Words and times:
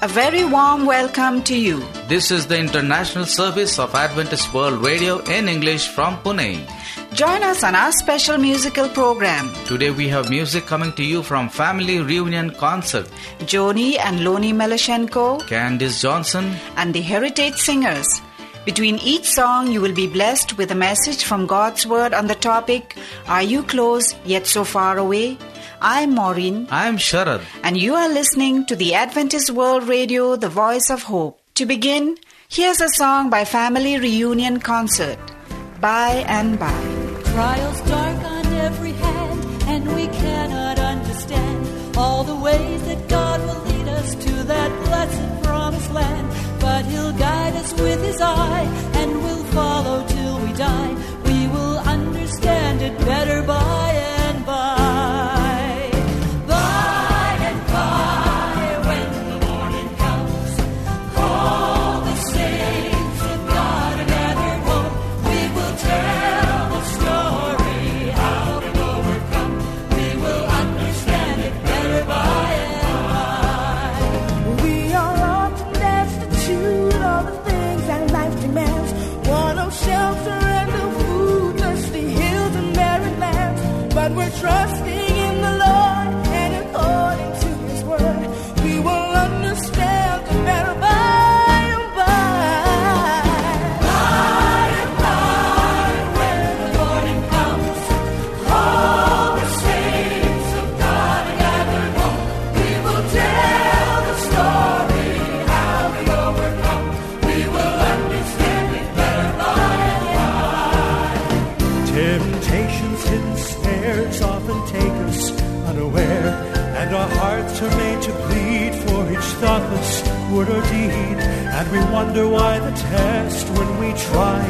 A 0.00 0.06
very 0.06 0.44
warm 0.44 0.86
welcome 0.86 1.42
to 1.42 1.56
you. 1.56 1.84
This 2.06 2.30
is 2.30 2.46
the 2.46 2.56
international 2.56 3.24
service 3.26 3.80
of 3.80 3.96
Adventist 3.96 4.54
World 4.54 4.84
Radio 4.84 5.18
in 5.24 5.48
English 5.48 5.88
from 5.88 6.16
Pune. 6.18 6.64
Join 7.14 7.42
us 7.42 7.64
on 7.64 7.74
our 7.74 7.90
special 7.90 8.38
musical 8.38 8.88
program. 8.90 9.52
Today 9.66 9.90
we 9.90 10.06
have 10.06 10.30
music 10.30 10.66
coming 10.66 10.92
to 10.92 11.02
you 11.02 11.24
from 11.24 11.48
Family 11.48 11.98
Reunion 11.98 12.50
Concert. 12.50 13.08
Joni 13.40 13.98
and 13.98 14.22
Lonnie 14.22 14.52
Melashenko 14.52 15.40
Candice 15.48 16.00
Johnson, 16.00 16.54
and 16.76 16.94
the 16.94 17.00
Heritage 17.00 17.54
Singers. 17.54 18.06
Between 18.64 18.98
each 18.98 19.24
song, 19.24 19.72
you 19.72 19.80
will 19.80 19.94
be 19.94 20.06
blessed 20.06 20.56
with 20.58 20.70
a 20.70 20.76
message 20.76 21.24
from 21.24 21.46
God's 21.46 21.86
Word 21.88 22.14
on 22.14 22.28
the 22.28 22.36
topic 22.36 22.96
Are 23.26 23.42
You 23.42 23.64
Close 23.64 24.14
Yet 24.24 24.46
So 24.46 24.62
Far 24.62 24.98
Away? 24.98 25.38
I'm 25.80 26.14
Maureen, 26.14 26.66
I 26.70 26.86
am 26.88 26.96
Sharad. 26.96 27.42
and 27.62 27.76
you 27.76 27.94
are 27.94 28.08
listening 28.08 28.66
to 28.66 28.76
the 28.76 28.94
Adventist 28.94 29.50
World 29.50 29.86
Radio, 29.88 30.36
the 30.36 30.48
voice 30.48 30.90
of 30.90 31.04
hope. 31.04 31.40
To 31.54 31.66
begin, 31.66 32.16
here's 32.48 32.80
a 32.80 32.88
song 32.90 33.30
by 33.30 33.44
Family 33.44 33.98
Reunion 33.98 34.60
Concert 34.60 35.18
By 35.80 36.24
and 36.26 36.58
By. 36.58 36.80
Trials 37.32 37.80
dark 37.82 38.16
on 38.24 38.46
every 38.54 38.92
hand, 38.92 39.62
and 39.68 39.94
we 39.94 40.06
cannot 40.08 40.78
understand 40.78 41.96
all 41.96 42.24
the 42.24 42.34
ways 42.36 42.82
that 42.86 43.08
God 43.08 43.40
will 43.40 43.62
lead 43.72 43.88
us 43.88 44.14
to 44.14 44.32
that 44.44 44.70
blessed 44.86 45.42
promised 45.44 45.92
land. 45.92 46.26
But 46.60 46.84
He'll 46.86 47.12
guide 47.12 47.54
us 47.54 47.72
with 47.74 48.02
His 48.04 48.20
eye, 48.20 48.66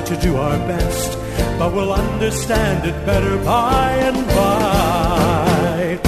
to 0.08 0.16
do 0.22 0.36
our 0.36 0.56
best, 0.66 1.19
but 1.58 1.74
we'll 1.74 1.92
understand 1.92 2.88
it 2.88 3.04
better 3.04 3.36
by 3.44 3.91
and 3.92 4.26
by. 4.28 6.00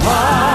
By 0.00 0.45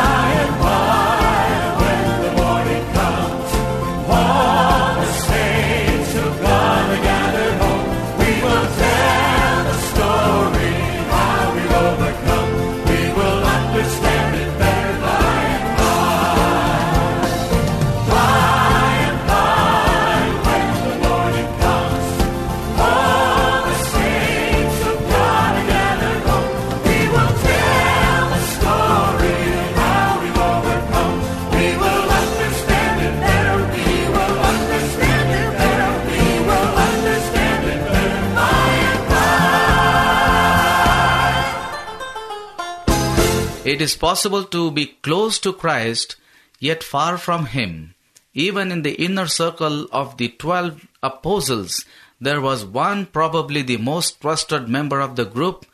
It 43.82 43.86
is 43.86 43.96
possible 43.96 44.44
to 44.44 44.70
be 44.70 44.86
close 45.02 45.40
to 45.40 45.52
Christ 45.52 46.16
yet 46.60 46.84
far 46.84 47.18
from 47.18 47.48
Him. 47.48 47.96
Even 48.32 48.72
in 48.72 48.84
the 48.84 48.94
inner 48.94 49.26
circle 49.26 49.88
of 49.92 50.18
the 50.18 50.28
twelve 50.28 50.86
apostles, 51.02 51.84
there 52.20 52.40
was 52.40 52.64
one 52.64 53.08
probably 53.08 53.64
the 53.64 53.78
most 53.78 54.22
trusted 54.22 54.70
member 54.70 55.00
of 55.00 55.16
the 55.16 55.26
group, 55.26 55.66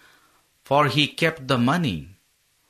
for 0.63 0.87
he 0.87 1.05
kept 1.05 1.49
the 1.49 1.57
money, 1.57 2.11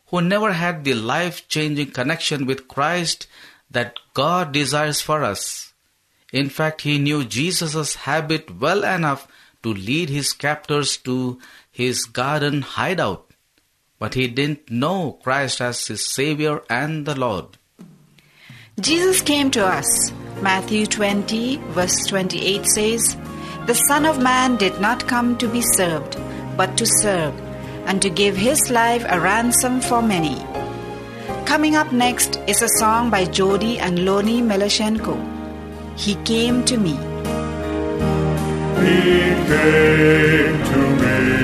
who 0.08 0.22
never 0.22 0.54
had 0.54 0.84
the 0.84 0.96
life 0.96 1.48
changing 1.48 1.92
connection 1.92 2.48
with 2.48 2.68
Christ 2.68 3.28
that 3.70 4.00
God 4.16 4.52
desires 4.52 5.02
for 5.02 5.24
us. 5.24 5.72
In 6.34 6.50
fact, 6.50 6.82
he 6.82 6.98
knew 6.98 7.24
Jesus' 7.24 7.94
habit 7.94 8.60
well 8.60 8.84
enough 8.84 9.28
to 9.62 9.72
lead 9.72 10.10
his 10.10 10.34
captors 10.34 10.98
to 11.06 11.40
his 11.70 12.06
garden 12.06 12.64
hideout 12.64 13.27
but 14.00 14.14
he 14.14 14.28
didn't 14.28 14.70
know 14.70 15.20
Christ 15.24 15.62
as 15.62 15.88
his 15.88 16.06
Savior 16.06 16.62
and 16.70 17.06
the 17.06 17.20
Lord. 17.20 17.58
Jesus 18.80 19.22
came 19.22 19.50
to 19.52 19.66
us. 19.66 20.12
Matthew 20.42 20.86
20, 20.86 21.58
verse 21.72 22.06
28 22.06 22.66
says, 22.68 23.18
The 23.66 23.74
Son 23.74 24.06
of 24.06 24.22
Man 24.22 24.56
did 24.58 24.80
not 24.80 25.08
come 25.08 25.36
to 25.40 25.48
be 25.48 25.62
served, 25.62 26.16
but 26.56 26.78
to 26.78 26.86
serve, 26.86 27.34
and 27.88 28.02
to 28.04 28.10
give 28.10 28.38
his 28.38 28.70
life 28.70 29.04
a 29.10 29.20
ransom 29.20 29.82
for 29.82 30.02
many. 30.04 30.38
Coming 31.46 31.76
up 31.76 31.92
next 31.92 32.40
is 32.46 32.62
a 32.62 32.70
song 32.78 33.10
by 33.10 33.26
Jody 33.26 33.80
and 33.80 34.06
Lonnie 34.06 34.42
Melashenko. 34.42 35.16
He 35.98 36.14
came 36.24 36.64
to 36.66 36.78
me. 36.78 36.92
He 38.86 39.34
came 39.48 40.64
to 40.66 40.78
me. 41.02 41.37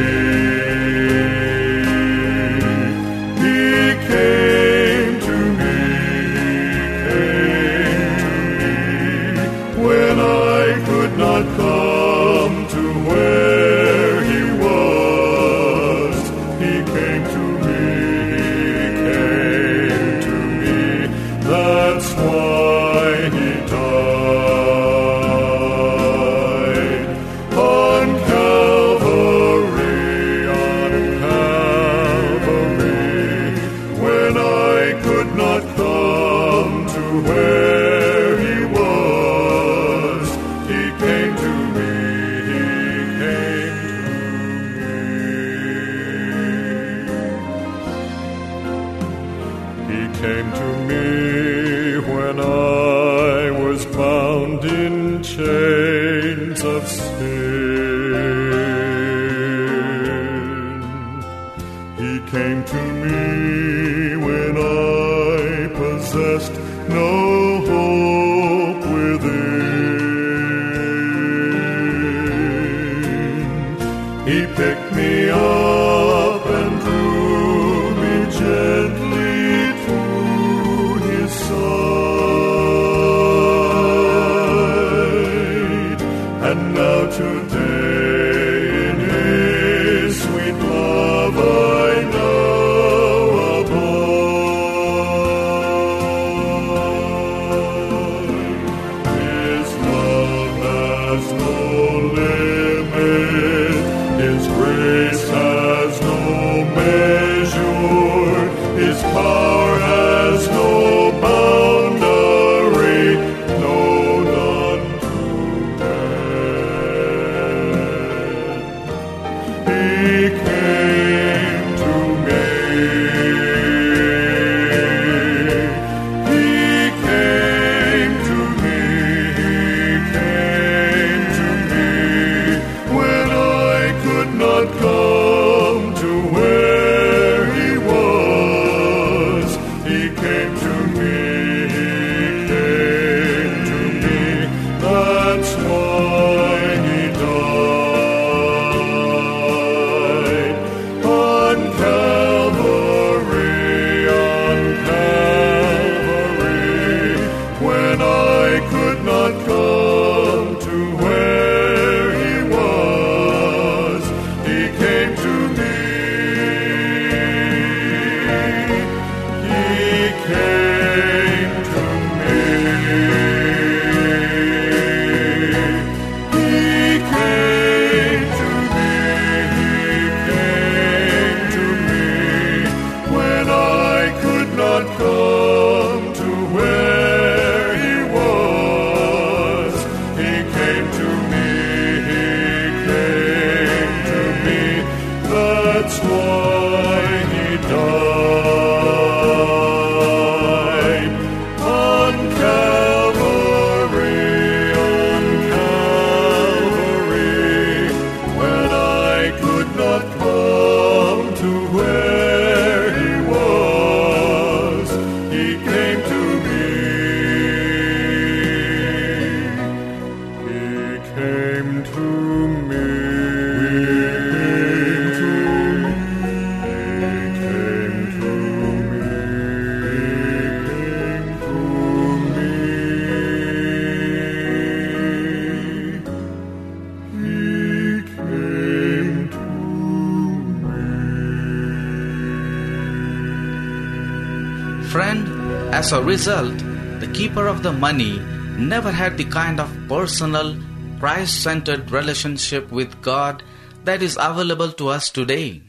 Friend, 244.94 245.74
as 245.74 245.92
a 245.92 246.04
result, 246.04 246.56
the 247.00 247.10
keeper 247.16 247.48
of 247.48 247.63
the 247.63 247.74
money 247.74 248.19
never 248.60 248.92
had 248.92 249.18
the 249.18 249.25
kind 249.25 249.60
of 249.60 249.75
personal, 249.90 250.56
Christ 251.00 251.42
centered 251.42 251.90
relationship 251.90 252.72
with 252.72 253.01
God 253.01 253.42
that 253.86 254.04
is 254.04 254.19
available 254.22 254.72
to 254.74 254.90
us 254.90 255.10
today. 255.10 255.63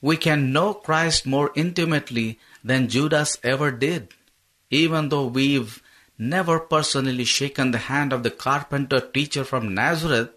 We 0.00 0.16
can 0.16 0.52
know 0.52 0.74
Christ 0.74 1.24
more 1.24 1.52
intimately 1.54 2.40
than 2.64 2.88
Judas 2.88 3.38
ever 3.44 3.70
did, 3.70 4.08
even 4.70 5.10
though 5.10 5.26
we've 5.26 5.80
never 6.18 6.58
personally 6.58 7.24
shaken 7.24 7.70
the 7.70 7.86
hand 7.86 8.12
of 8.12 8.24
the 8.24 8.32
carpenter 8.32 8.98
teacher 8.98 9.44
from 9.44 9.72
Nazareth. 9.72 10.30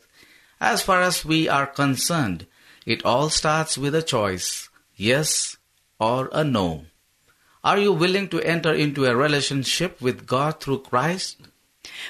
As 0.59 0.83
far 0.83 1.01
as 1.01 1.25
we 1.25 1.49
are 1.49 1.65
concerned, 1.65 2.45
it 2.85 3.03
all 3.03 3.31
starts 3.31 3.79
with 3.79 3.95
a 3.95 4.03
choice 4.03 4.69
yes 4.95 5.57
or 5.99 6.29
a 6.33 6.43
no. 6.43 6.85
Are 7.63 7.77
you 7.77 7.93
willing 7.93 8.27
to 8.29 8.41
enter 8.41 8.73
into 8.73 9.05
a 9.05 9.15
relationship 9.15 10.01
with 10.01 10.25
God 10.25 10.59
through 10.59 10.79
Christ? 10.79 11.37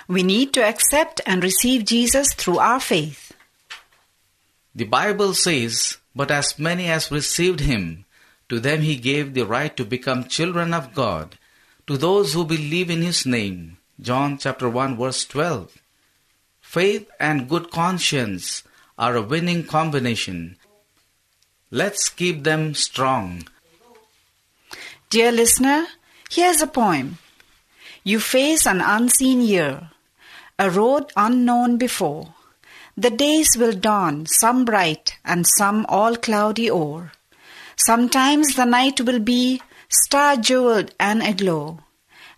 We 0.07 0.23
need 0.23 0.53
to 0.53 0.63
accept 0.63 1.19
and 1.25 1.43
receive 1.43 1.85
Jesus 1.85 2.33
through 2.33 2.59
our 2.59 2.79
faith. 2.79 3.33
The 4.73 4.85
Bible 4.85 5.33
says, 5.33 5.97
But 6.15 6.31
as 6.31 6.57
many 6.57 6.87
as 6.87 7.11
received 7.11 7.59
him, 7.59 8.05
to 8.47 8.59
them 8.59 8.81
he 8.81 8.95
gave 8.95 9.33
the 9.33 9.45
right 9.45 9.75
to 9.75 9.83
become 9.83 10.25
children 10.25 10.73
of 10.73 10.93
God, 10.93 11.37
to 11.87 11.97
those 11.97 12.33
who 12.33 12.45
believe 12.45 12.89
in 12.89 13.01
his 13.01 13.25
name. 13.25 13.77
John 13.99 14.37
chapter 14.37 14.69
1 14.69 14.97
verse 14.97 15.25
12. 15.25 15.77
Faith 16.61 17.09
and 17.19 17.49
good 17.49 17.69
conscience 17.71 18.63
are 18.97 19.17
a 19.17 19.21
winning 19.21 19.65
combination. 19.65 20.55
Let's 21.69 22.07
keep 22.07 22.43
them 22.43 22.73
strong. 22.73 23.43
Dear 25.11 25.33
listener, 25.33 25.87
here's 26.29 26.61
a 26.61 26.67
poem. 26.67 27.17
You 28.01 28.21
face 28.21 28.65
an 28.65 28.79
unseen 28.79 29.41
year, 29.41 29.89
a 30.57 30.69
road 30.69 31.11
unknown 31.17 31.75
before. 31.77 32.33
The 32.95 33.09
days 33.09 33.49
will 33.57 33.73
dawn, 33.73 34.25
some 34.25 34.63
bright 34.63 35.17
and 35.25 35.45
some 35.45 35.85
all 35.89 36.15
cloudy 36.15 36.71
o'er. 36.71 37.11
Sometimes 37.75 38.55
the 38.55 38.63
night 38.63 39.01
will 39.01 39.19
be 39.19 39.61
star 39.89 40.37
jeweled 40.37 40.95
and 40.97 41.21
aglow, 41.21 41.79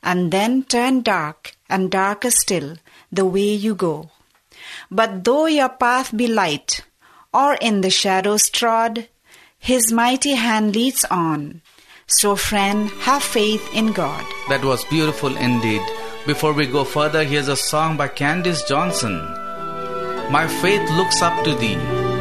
and 0.02 0.32
then 0.32 0.64
turn 0.64 1.04
dark 1.04 1.56
and 1.70 1.92
darker 1.92 2.32
still 2.32 2.78
the 3.12 3.26
way 3.26 3.54
you 3.54 3.76
go. 3.76 4.10
But 4.90 5.26
though 5.26 5.46
your 5.46 5.70
path 5.70 6.18
be 6.18 6.26
light, 6.26 6.82
or 7.32 7.54
in 7.54 7.82
the 7.82 7.92
shadows 7.92 8.50
trod, 8.50 9.08
his 9.60 9.92
mighty 9.92 10.34
hand 10.34 10.76
leads 10.76 11.06
on. 11.06 11.62
So, 12.20 12.36
friend, 12.36 12.90
have 13.02 13.24
faith 13.24 13.68
in 13.74 13.92
God. 13.92 14.24
That 14.48 14.64
was 14.64 14.86
beautiful 14.86 15.36
indeed. 15.36 15.82
Before 16.28 16.54
we 16.54 16.68
go 16.68 16.84
further, 16.84 17.24
here's 17.24 17.48
a 17.48 17.56
song 17.56 17.98
by 17.98 18.08
Candice 18.08 18.68
Johnson. 18.68 19.18
My 20.32 20.48
faith 20.62 20.88
looks 20.92 21.22
up 21.22 21.44
to 21.44 21.56
thee. 21.56 22.13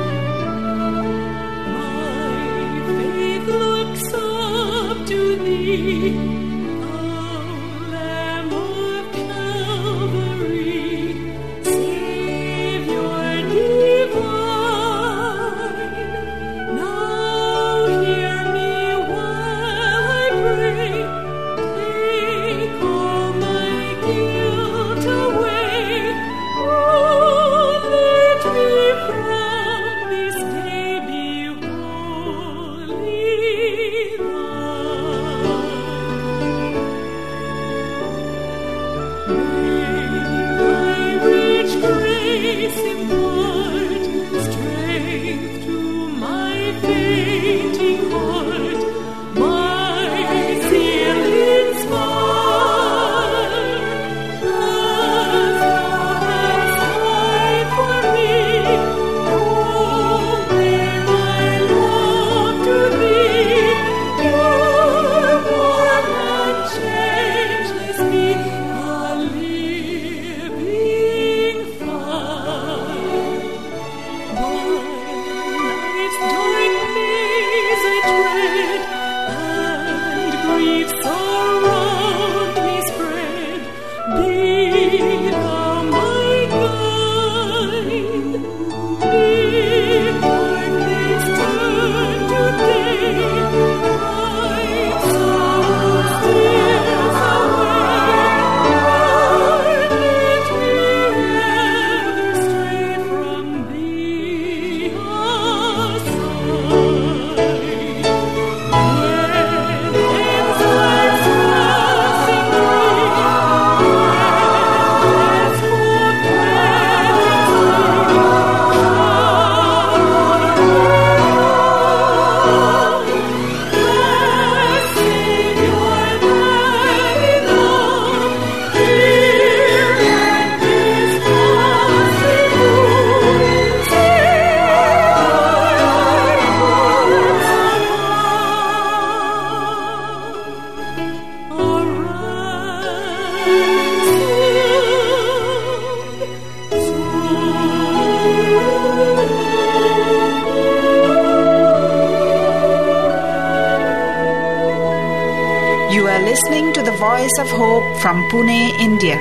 From 158.03 158.29
Pune, 158.31 158.71
India. 158.81 159.17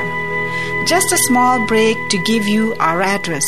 Just 0.88 1.14
a 1.14 1.18
small 1.30 1.66
break 1.68 1.96
to 2.10 2.18
give 2.26 2.48
you 2.48 2.74
our 2.80 3.04
address. 3.04 3.46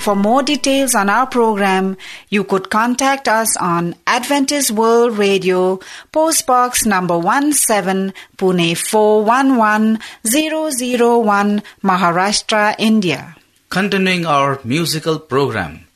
For 0.00 0.14
more 0.14 0.42
details 0.42 0.94
on 0.94 1.08
our 1.08 1.26
program, 1.26 1.96
you 2.28 2.44
could 2.44 2.68
contact 2.68 3.28
us 3.28 3.56
on 3.56 3.94
Adventist 4.06 4.70
World 4.70 5.16
Radio, 5.16 5.80
Post 6.12 6.46
Box 6.46 6.84
number 6.84 7.18
17, 7.18 8.12
Pune 8.36 8.76
411001, 8.76 11.62
Maharashtra, 11.82 12.74
India. 12.78 13.36
Continuing 13.70 14.26
our 14.26 14.60
musical 14.64 15.18
program, 15.18 15.86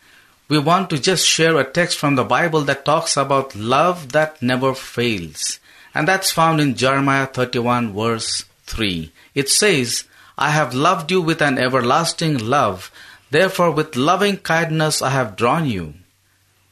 we 0.49 0.59
want 0.59 0.89
to 0.89 0.99
just 0.99 1.27
share 1.27 1.59
a 1.59 1.65
text 1.65 1.99
from 1.99 2.15
the 2.15 2.25
Bible 2.25 2.63
that 2.63 2.87
talks 2.87 3.19
about 3.19 3.55
love 3.55 4.13
that 4.13 4.41
never 4.41 4.73
fails. 4.75 5.61
And 5.95 6.09
that's 6.09 6.33
found 6.33 6.59
in 6.59 6.75
Jeremiah 6.75 7.27
31, 7.27 7.93
verse 7.93 8.47
3. 8.73 9.13
It 9.35 9.49
says, 9.49 10.05
I 10.37 10.51
have 10.51 10.75
loved 10.75 11.11
you 11.11 11.21
with 11.21 11.43
an 11.43 11.59
everlasting 11.59 12.39
love, 12.39 12.91
therefore 13.31 13.71
with 13.71 13.97
loving 13.97 14.39
kindness 14.39 15.03
I 15.03 15.11
have 15.11 15.37
drawn 15.37 15.67
you. 15.67 15.95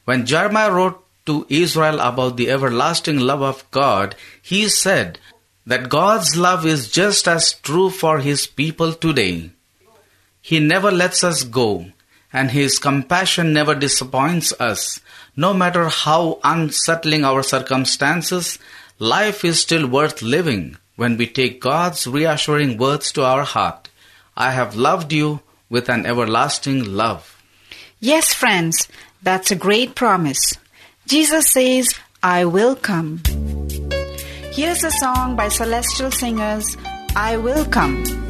When 0.05 0.25
Jeremiah 0.25 0.71
wrote 0.71 1.03
to 1.27 1.45
Israel 1.47 1.99
about 1.99 2.37
the 2.37 2.49
everlasting 2.49 3.19
love 3.19 3.41
of 3.41 3.69
God, 3.71 4.15
he 4.41 4.67
said 4.67 5.19
that 5.65 5.89
God's 5.89 6.35
love 6.35 6.65
is 6.65 6.91
just 6.91 7.27
as 7.27 7.53
true 7.53 7.89
for 7.89 8.19
his 8.19 8.47
people 8.47 8.93
today. 8.93 9.51
He 10.41 10.59
never 10.59 10.91
lets 10.91 11.23
us 11.23 11.43
go, 11.43 11.91
and 12.33 12.49
His 12.49 12.79
compassion 12.79 13.53
never 13.53 13.75
disappoints 13.75 14.53
us. 14.59 14.99
No 15.35 15.53
matter 15.53 15.87
how 15.87 16.39
unsettling 16.43 17.23
our 17.23 17.43
circumstances, 17.43 18.57
life 18.97 19.45
is 19.45 19.61
still 19.61 19.87
worth 19.87 20.21
living 20.21 20.77
when 21.01 21.17
we 21.17 21.25
take 21.25 21.59
God's 21.59 22.05
reassuring 22.05 22.77
words 22.77 23.11
to 23.11 23.23
our 23.25 23.41
heart. 23.41 23.89
I 24.37 24.51
have 24.51 24.75
loved 24.75 25.11
you 25.11 25.39
with 25.67 25.89
an 25.89 26.05
everlasting 26.05 26.93
love. 26.93 27.41
Yes, 27.99 28.35
friends, 28.35 28.87
that's 29.23 29.49
a 29.49 29.55
great 29.55 29.95
promise. 29.95 30.53
Jesus 31.07 31.49
says, 31.49 31.95
I 32.21 32.45
will 32.45 32.75
come. 32.75 33.23
Here's 34.53 34.83
a 34.83 34.91
song 34.91 35.35
by 35.35 35.49
Celestial 35.49 36.11
Singers, 36.11 36.77
I 37.15 37.35
Will 37.37 37.65
Come. 37.65 38.20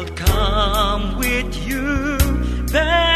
I'll 0.00 0.06
come 0.16 1.18
with 1.18 1.68
you. 1.68 2.16
Back 2.72 3.09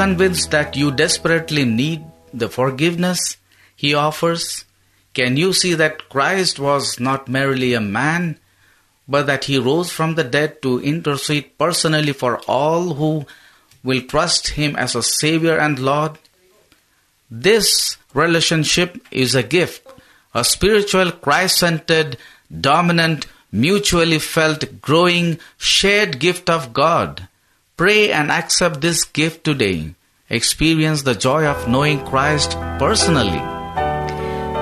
convinced 0.00 0.50
that 0.50 0.76
you 0.76 0.90
desperately 0.90 1.62
need 1.62 2.02
the 2.32 2.48
forgiveness 2.48 3.36
he 3.76 3.92
offers? 3.92 4.64
Can 5.12 5.36
you 5.36 5.52
see 5.52 5.74
that 5.74 6.08
Christ 6.08 6.58
was 6.58 6.98
not 6.98 7.28
merely 7.28 7.74
a 7.74 7.82
man, 7.82 8.38
but 9.06 9.26
that 9.26 9.44
he 9.44 9.58
rose 9.58 9.92
from 9.92 10.14
the 10.14 10.24
dead 10.24 10.62
to 10.62 10.80
intercede 10.80 11.58
personally 11.58 12.14
for 12.14 12.38
all 12.48 12.94
who 12.94 13.26
will 13.84 14.00
trust 14.00 14.48
him 14.48 14.74
as 14.74 14.94
a 14.94 15.02
Savior 15.02 15.58
and 15.58 15.78
Lord? 15.78 16.16
This 17.30 17.98
relationship 18.14 19.06
is 19.10 19.34
a 19.34 19.42
gift, 19.42 19.86
a 20.34 20.44
spiritual, 20.44 21.12
Christ 21.12 21.58
centered, 21.58 22.16
dominant, 22.50 23.26
mutually 23.52 24.18
felt, 24.18 24.80
growing, 24.80 25.38
shared 25.58 26.18
gift 26.18 26.48
of 26.48 26.72
God. 26.72 27.28
Pray 27.80 28.12
and 28.12 28.30
accept 28.30 28.82
this 28.82 29.04
gift 29.04 29.42
today. 29.42 29.94
Experience 30.28 31.00
the 31.00 31.14
joy 31.14 31.46
of 31.46 31.66
knowing 31.66 32.04
Christ 32.04 32.52
personally. 32.78 33.40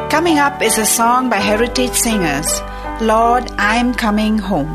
Coming 0.09 0.39
up 0.39 0.63
is 0.63 0.79
a 0.79 0.87
song 0.87 1.29
by 1.29 1.39
Heritage 1.39 1.95
Singers, 1.95 2.61
Lord, 3.03 3.51
I'm 3.59 3.93
Coming 3.93 4.39
Home. 4.39 4.71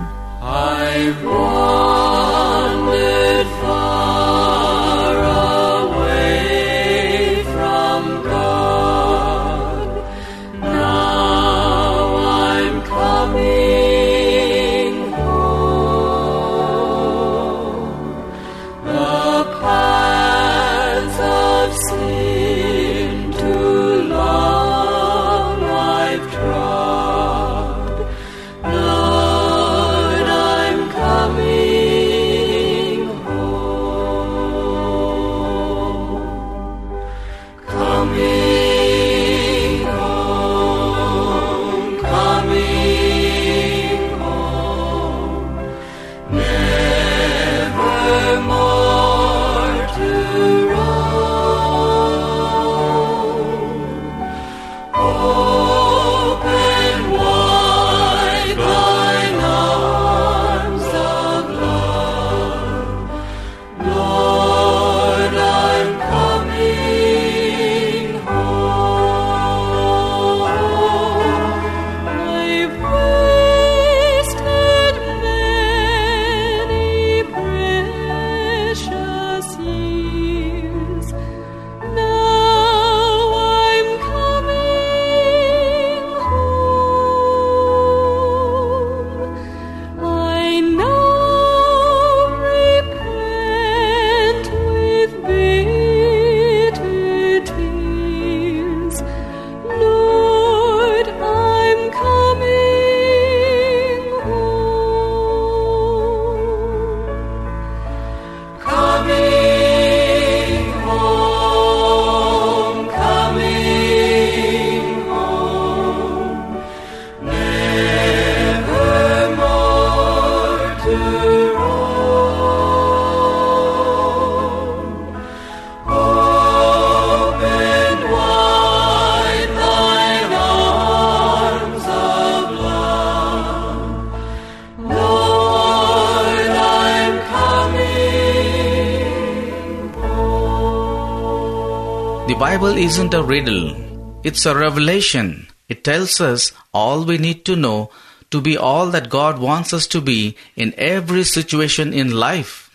The 142.34 142.40
Bible 142.40 142.76
isn't 142.80 143.14
a 143.14 143.22
riddle, 143.22 144.20
it's 144.24 144.48
a 144.48 144.58
revelation. 144.58 145.46
It 145.70 145.84
tells 145.84 146.20
us 146.20 146.52
all 146.74 147.06
we 147.06 147.20
need 147.20 147.46
to 147.46 147.56
know 147.56 147.92
to 148.32 148.42
be 148.42 148.58
all 148.58 148.88
that 148.88 149.12
God 149.12 149.38
wants 149.38 149.72
us 149.72 149.86
to 149.94 150.02
be 150.02 150.36
in 150.56 150.74
every 150.76 151.26
situation 151.26 151.94
in 151.94 152.10
life. 152.10 152.72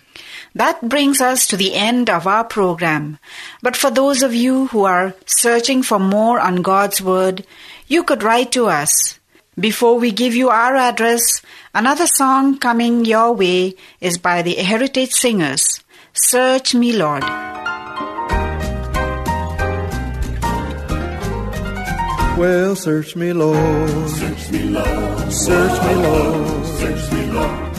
That 0.55 0.89
brings 0.89 1.21
us 1.21 1.45
to 1.49 1.57
the 1.57 1.75
end 1.75 2.09
of 2.09 2.25
our 2.25 2.45
program. 2.45 3.19
But 3.61 3.75
for 3.75 3.91
those 3.91 4.23
of 4.23 4.33
you 4.33 4.69
who 4.69 4.85
are 4.85 5.17
searching 5.27 5.83
for 5.83 5.99
more 5.99 6.39
on 6.39 6.63
God's 6.63 7.03
Word, 7.03 7.45
you 7.89 8.05
could 8.05 8.23
write 8.23 8.53
to 8.53 8.67
us. 8.67 9.19
Before 9.59 9.99
we 9.99 10.13
give 10.13 10.37
you 10.37 10.51
our 10.51 10.77
address, 10.77 11.43
another 11.75 12.07
song 12.07 12.59
coming 12.59 13.05
your 13.05 13.33
way 13.33 13.75
is 14.01 14.19
by 14.19 14.43
the 14.43 14.55
Heritage 14.55 15.11
Singers. 15.11 15.83
Search 16.13 16.77
me, 16.77 16.93
Lord. 16.93 17.25
Well, 22.39 22.77
search 22.77 23.17
me, 23.17 23.33
Lord. 23.33 24.09
Search 24.11 24.51
me, 24.53 24.63
Lord. 24.71 25.33
Search 25.33 25.83
me, 25.87 25.95
Lord. 26.07 26.67
Search 26.67 27.13
me, 27.13 27.23
Lord. 27.33 27.75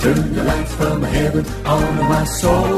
Turn 0.00 0.34
the 0.34 0.42
lights 0.42 0.74
from 0.74 1.02
heaven 1.02 1.46
on 1.64 1.96
my 2.08 2.24
soul. 2.24 2.76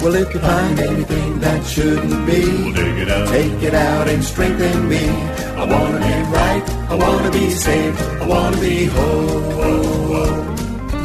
Well, 0.00 0.14
if 0.14 0.32
you 0.32 0.38
find 0.38 0.78
anything 0.78 1.40
that 1.40 1.66
shouldn't 1.66 2.26
be, 2.26 2.42
take 2.74 2.98
it 3.02 3.10
out. 3.10 3.28
Take 3.28 3.62
it 3.64 3.74
out 3.74 4.06
and 4.06 4.22
strengthen 4.22 4.88
me. 4.88 5.04
I 5.08 5.64
wanna 5.64 5.98
be 5.98 6.16
right. 6.38 6.64
I 6.88 6.94
wanna 6.94 7.30
be 7.32 7.50
saved. 7.50 8.00
I 8.22 8.26
wanna 8.28 8.60
be 8.60 8.84
whole. 8.84 10.26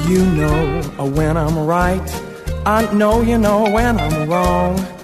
You 0.07 0.23
know 0.37 0.81
when 1.17 1.35
I'm 1.35 1.57
right. 1.65 2.09
I 2.63 2.93
know 2.93 3.21
you 3.21 3.39
know 3.39 3.63
when 3.71 3.99
I'm 3.99 4.29
wrong. 4.29 5.00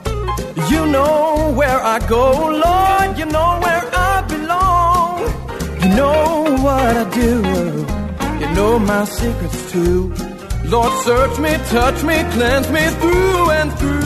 You 0.70 0.86
know 0.86 1.54
where 1.56 1.80
I 1.82 2.00
go, 2.08 2.26
Lord. 2.66 3.18
You 3.18 3.26
know 3.26 3.52
where 3.64 3.86
I 3.94 4.22
belong. 4.34 5.20
You 5.82 5.90
know 5.96 6.58
what 6.66 6.98
I 7.04 7.06
do. 7.24 7.34
You 8.42 8.48
know 8.54 8.78
my 8.80 9.06
secrets 9.06 9.72
too. 9.72 10.14
Lord, 10.66 10.92
search 11.06 11.40
me, 11.40 11.52
touch 11.70 12.04
me, 12.04 12.18
cleanse 12.36 12.70
me 12.70 12.84
through 13.00 13.50
and 13.60 13.70
through. 13.80 14.02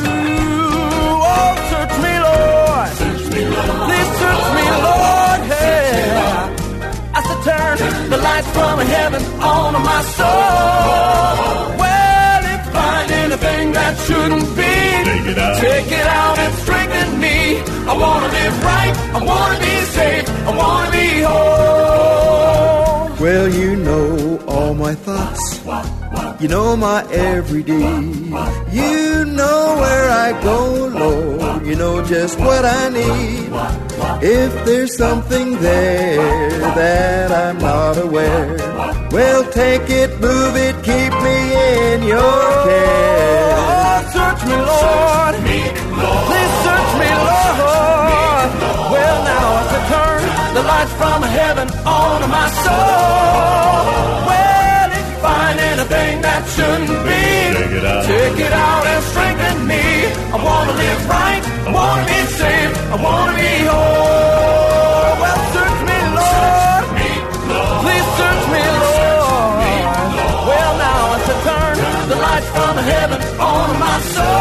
Oh, 1.33 1.51
search 1.71 1.95
me, 2.05 2.13
Lord. 2.27 2.89
Search 3.01 3.25
me, 3.33 3.41
Lord. 3.55 3.81
Please 3.89 4.11
search 4.21 4.47
me, 4.57 4.65
Lord. 4.87 5.39
Hey. 5.51 5.91
I 7.17 7.19
said, 7.27 7.39
turn 7.47 8.09
the 8.11 8.17
lights 8.17 8.49
from 8.57 8.79
heaven 8.95 9.23
on 9.41 9.73
my 9.73 10.01
soul. 10.17 11.77
Well, 11.81 12.43
if 12.55 12.63
I 12.67 12.71
find 12.75 13.11
anything 13.11 13.71
that 13.73 13.93
shouldn't 14.05 14.55
be. 14.55 14.60
Take 15.11 15.27
it 15.27 15.37
out. 15.37 15.57
Take 15.57 15.91
it 15.91 16.07
out 16.07 16.37
and 16.39 16.53
strengthen 16.63 17.19
me. 17.19 17.37
I 17.91 17.93
wanna 18.03 18.29
live 18.39 18.55
right. 18.63 18.93
I 19.17 19.19
wanna 19.31 19.59
be 19.59 19.75
safe. 19.97 20.25
I 20.49 20.51
wanna 20.61 20.91
be 20.91 21.07
whole. 21.21 22.61
Well, 23.23 23.47
you 23.49 23.75
know 23.75 24.39
all 24.47 24.73
my 24.73 24.95
thoughts. 24.95 25.43
You 26.41 26.47
know 26.47 26.75
my 26.75 27.05
every 27.11 27.61
deed. 27.61 28.33
You 28.71 29.25
know 29.25 29.75
where 29.81 30.09
I 30.09 30.29
go, 30.41 30.59
Lord. 31.01 31.67
You 31.67 31.75
know 31.75 32.03
just 32.03 32.39
what 32.39 32.63
I 32.65 32.89
need. 32.89 33.51
If 34.23 34.51
there's 34.65 34.95
something 34.97 35.59
there 35.59 36.49
that 36.79 37.31
I'm 37.31 37.57
not 37.59 37.97
aware, 37.97 38.55
well, 39.11 39.43
take 39.51 39.87
it, 39.89 40.09
move 40.19 40.55
it, 40.55 40.75
keep 40.89 41.13
me 41.27 41.37
in 41.93 42.03
your 42.03 42.41
care. 42.65 43.40
Me, 44.51 44.57
Lord. 44.71 45.33
Please 46.27 46.53
search 46.65 46.91
me, 47.01 47.09
Lord. 47.29 48.49
Well, 48.93 49.17
now 49.31 49.47
I 49.61 49.77
turn 49.91 50.21
the 50.55 50.63
lights 50.71 50.93
from 51.01 51.19
heaven 51.23 51.67
on 51.85 52.19
my 52.35 52.47
soul. 52.63 53.81
Well, 54.29 54.89
if 54.99 55.05
you 55.11 55.17
find 55.27 55.57
anything 55.71 56.13
that 56.27 56.41
shouldn't 56.55 57.01
be, 57.07 57.25
Take 57.57 57.75
it 57.79 57.85
out. 57.85 58.03
Take 58.05 58.39
it 58.47 58.53
out 58.53 58.85
and 58.93 59.03
strengthen 59.11 59.57
me. 59.71 59.83
I 60.35 60.37
wanna 60.47 60.73
live 60.83 61.01
right. 61.15 61.43
I 61.67 61.71
wanna 61.79 62.05
be 62.11 62.19
safe. 62.41 62.71
I 62.93 62.97
wanna 63.07 63.33
be 63.41 63.53
whole. 63.71 65.13
Well, 65.21 65.39
search 65.55 65.79
me, 65.89 65.97
Lord. 66.19 66.83
Please 67.83 68.07
search 68.19 68.43
me, 68.55 68.63
Lord. 68.83 69.55
Well, 70.49 70.73
now 70.87 71.01
I 71.15 71.19
turn 71.47 71.75
the 72.11 72.17
lights 72.27 72.49
from 72.55 72.75
heaven 72.91 73.19
on 73.39 73.67
my 73.79 73.97
soul. 74.15 74.40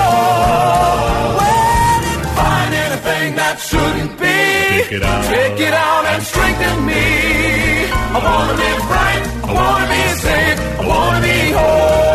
Take 4.90 5.02
it 5.02 5.06
out. 5.06 5.22
Take 5.22 5.60
it 5.60 5.72
out 5.72 6.04
and 6.04 6.20
strengthen 6.20 6.84
me. 6.84 7.86
I 8.10 8.18
wanna 8.26 8.54
live 8.58 8.82
right. 8.90 9.22
I 9.46 9.54
wanna 9.54 9.86
be 9.86 10.02
safe. 10.18 10.58
I 10.58 10.82
wanna 10.90 11.22
be 11.22 11.54
whole. 11.54 12.10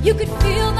You 0.02 0.12
could 0.12 0.28
feel 0.28 0.73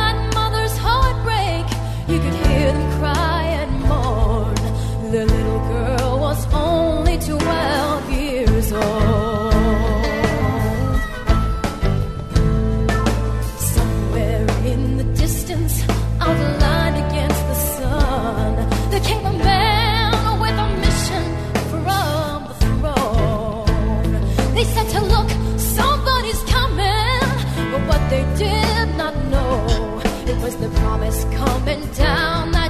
did 28.75 28.97
not 28.97 29.15
know 29.33 30.01
it 30.27 30.37
was 30.43 30.57
the 30.57 30.69
promise 30.81 31.25
coming 31.37 31.83
down. 31.93 32.64